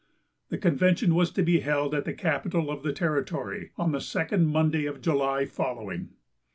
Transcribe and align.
The 0.49 0.57
convention 0.57 1.13
was 1.13 1.29
to 1.33 1.43
be 1.43 1.59
held 1.59 1.93
at 1.93 2.05
the 2.05 2.13
capital 2.15 2.71
of 2.71 2.81
the 2.81 2.91
territory, 2.91 3.69
on 3.77 3.91
the 3.91 4.01
second 4.01 4.47
Monday 4.47 4.85
of 4.87 4.99
July 4.99 5.45
following. 5.45 6.09